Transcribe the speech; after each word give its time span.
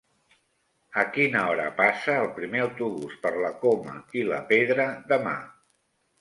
A 1.01 1.01
quina 1.17 1.43
hora 1.49 1.67
passa 1.81 2.15
el 2.21 2.29
primer 2.37 2.63
autobús 2.63 3.13
per 3.27 3.33
la 3.45 3.53
Coma 3.67 3.95
i 4.21 4.25
la 4.31 4.41
Pedra 4.49 4.89
demà? 5.15 5.37